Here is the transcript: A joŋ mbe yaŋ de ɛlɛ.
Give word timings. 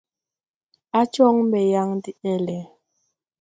A 0.99 1.01
joŋ 1.13 1.35
mbe 1.47 1.59
yaŋ 1.71 1.89
de 2.03 2.11
ɛlɛ. 2.33 2.57